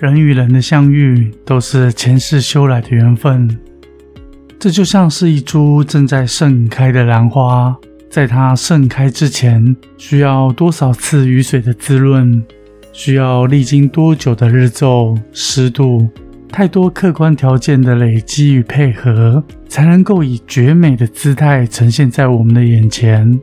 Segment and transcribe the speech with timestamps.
[0.00, 3.46] 人与人的相遇都是前世修来的缘分，
[4.58, 7.76] 这就像是一株正在盛开的兰花，
[8.08, 12.42] 在它盛开之前，需要多少次雨水的滋润，
[12.94, 16.08] 需要历经多久的日昼湿度，
[16.48, 23.38] 太多客观条件的累积与配合，才能够以绝美的姿态呈现在我们的眼前。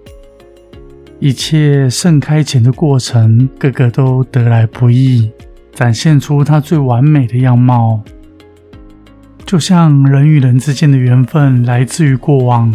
[1.20, 5.30] 一切盛开前的过程，个个都得来不易。
[5.78, 8.02] 展现出它最完美的样貌，
[9.46, 12.74] 就像人与人之间的缘分来自于过往，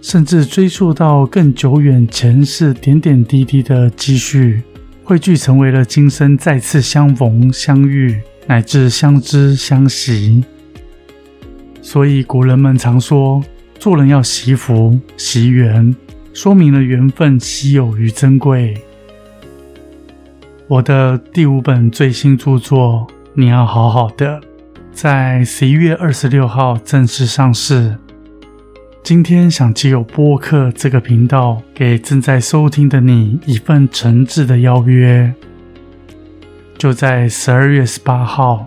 [0.00, 4.62] 甚至追溯到更久远前世点点滴滴的积蓄，
[5.02, 10.44] 汇聚成为了今生再次相逢相遇，乃至相知相惜。
[11.82, 13.42] 所以古人们常说，
[13.80, 15.92] 做人要惜福惜缘，
[16.32, 18.80] 说明了缘分稀有与珍贵。
[20.68, 24.40] 我的第五本最新著作《你要好好的》
[24.90, 27.96] 在十一月二十六号正式上市。
[29.04, 35.32] 今天想借由播客这个频道，给正在收听的你一份诚挚的邀约。
[36.76, 38.66] 就在十二月十八号，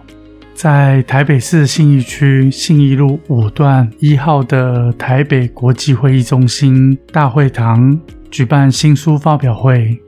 [0.53, 7.99] 在台北市信义区信义路五段一号的台北国际会议中心大会堂
[8.31, 9.99] 举办新书发表会。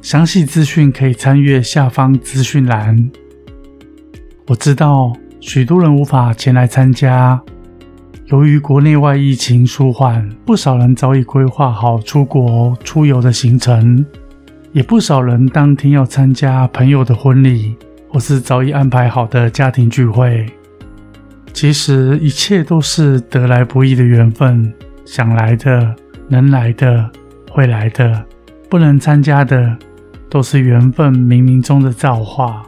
[0.00, 3.10] 详细资讯可以参阅下方资讯栏。
[4.46, 7.40] 我知道许多人无法前来参加，
[8.26, 14.04] 由于国内外疫情舒缓，不少人早已规划好出国出游的行程，
[14.72, 17.76] 也不少人当天要参加朋友的婚礼，
[18.08, 20.46] 或是早已安排好的家庭聚会。
[21.52, 24.72] 其实一切都是得来不易的缘分，
[25.04, 25.94] 想来的、
[26.28, 27.10] 能来的、
[27.50, 28.24] 会来的，
[28.70, 29.76] 不能参加的。
[30.30, 32.64] 都是缘分冥冥中的造化。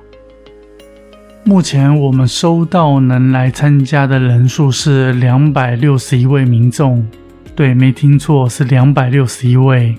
[1.42, 7.06] 目前我们收到能来参加的人数是两百六十一位民众，
[7.56, 9.96] 对，没听错，是两百六十一位。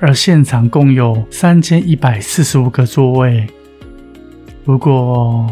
[0.00, 3.46] 而现场共有三千一百四十五个座位。
[4.64, 5.46] 如果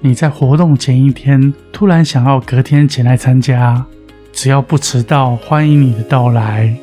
[0.00, 3.84] 你在活动前一天突然想要隔天前来参加，
[4.32, 6.76] 只要不迟到，欢迎你的到来。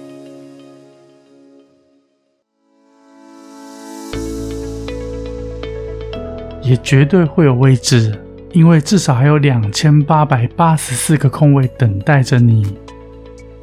[6.63, 8.17] 也绝对会有位置，
[8.53, 12.65] 因为至少还有两千八百八十四个空位等待着你。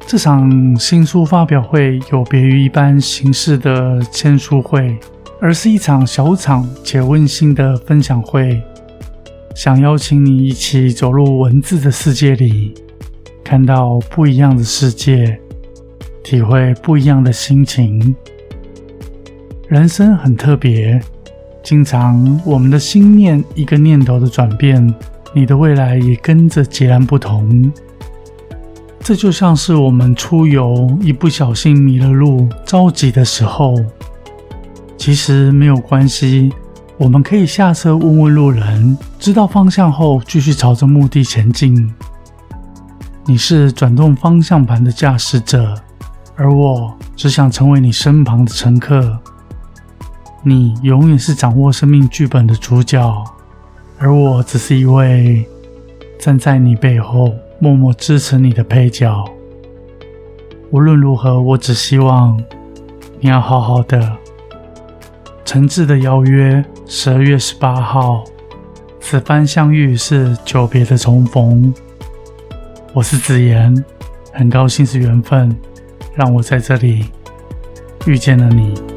[0.05, 4.97] 这场新书发表会有别于一般形式的签书会，
[5.39, 8.61] 而是一场小场且温馨的分享会。
[9.55, 12.73] 想邀请你一起走入文字的世界里，
[13.43, 15.39] 看到不一样的世界，
[16.23, 18.15] 体会不一样的心情。
[19.67, 21.01] 人生很特别。
[21.63, 24.93] 经常，我们的心念一个念头的转变，
[25.33, 27.71] 你的未来也跟着截然不同。
[28.99, 33.75] 这就像是我们出游，一不小心迷了路，着急的时候，
[34.97, 36.51] 其实没有关系，
[36.97, 41.91] 我们可以下车问问路人，知道方向后继续朝着目的前进。
[43.25, 45.75] 你是转动方向盘的驾驶者，
[46.35, 49.17] 而我只想成为你身旁的乘客。
[50.43, 53.23] 你永远是掌握生命剧本的主角，
[53.99, 55.47] 而我只是一位
[56.17, 59.23] 站在你背后默默支持你的配角。
[60.71, 62.43] 无论如何，我只希望
[63.19, 64.17] 你要好好的。
[65.45, 68.23] 诚挚的邀约，十二月十八号，
[68.99, 71.71] 此番相遇是久别的重逢。
[72.93, 73.85] 我是子言，
[74.31, 75.55] 很高兴是缘分，
[76.15, 77.05] 让我在这里
[78.07, 78.90] 遇见了你。